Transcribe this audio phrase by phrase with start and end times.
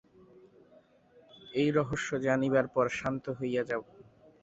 [1.53, 3.83] এই রহস্য জানিবার পর শান্ত হইয়া যাও।